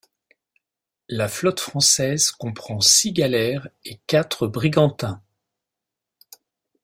La 1.09 1.27
flotte 1.27 1.59
française 1.59 2.31
comprend 2.31 2.81
six 2.81 3.11
galères 3.13 3.67
et 3.85 3.99
quatre 4.07 4.47
brigantins. 4.47 5.21